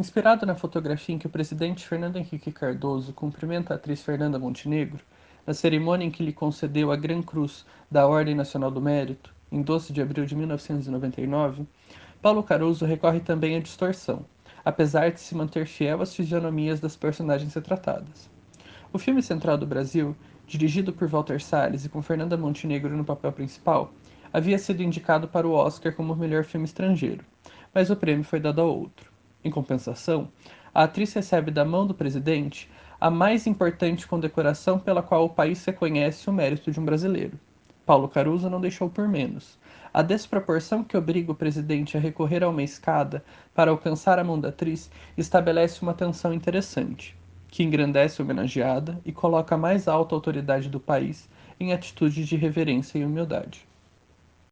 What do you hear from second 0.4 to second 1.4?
na fotografia em que o